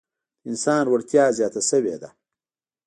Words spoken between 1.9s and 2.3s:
ده.